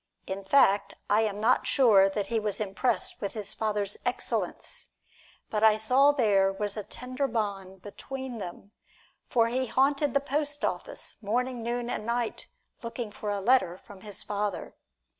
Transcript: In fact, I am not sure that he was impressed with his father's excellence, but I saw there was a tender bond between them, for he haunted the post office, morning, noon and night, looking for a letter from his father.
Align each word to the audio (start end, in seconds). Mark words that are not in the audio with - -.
In 0.25 0.43
fact, 0.43 0.95
I 1.11 1.21
am 1.21 1.39
not 1.39 1.67
sure 1.67 2.09
that 2.09 2.25
he 2.25 2.39
was 2.39 2.59
impressed 2.59 3.21
with 3.21 3.33
his 3.33 3.53
father's 3.53 3.97
excellence, 4.03 4.87
but 5.51 5.63
I 5.63 5.75
saw 5.75 6.11
there 6.11 6.51
was 6.51 6.75
a 6.75 6.83
tender 6.83 7.27
bond 7.27 7.83
between 7.83 8.39
them, 8.39 8.71
for 9.29 9.45
he 9.47 9.67
haunted 9.67 10.15
the 10.15 10.19
post 10.19 10.65
office, 10.65 11.17
morning, 11.21 11.61
noon 11.61 11.87
and 11.87 12.03
night, 12.07 12.47
looking 12.81 13.11
for 13.11 13.29
a 13.29 13.39
letter 13.39 13.77
from 13.77 14.01
his 14.01 14.23
father. 14.23 14.73